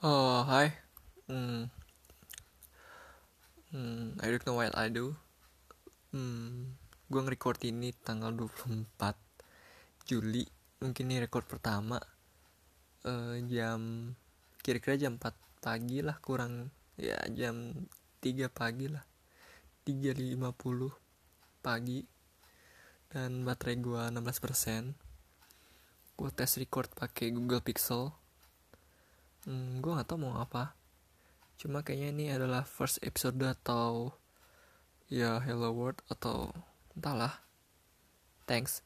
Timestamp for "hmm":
1.28-1.68, 3.68-4.16, 6.16-6.72, 29.50-29.82